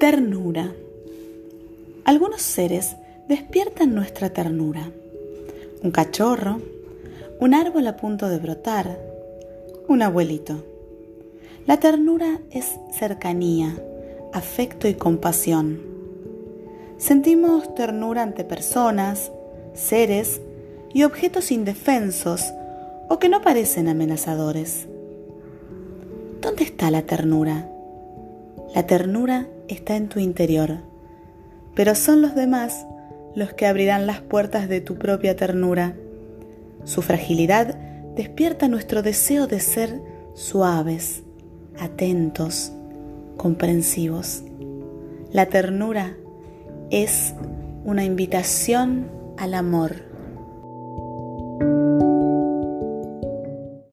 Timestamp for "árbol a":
7.52-7.98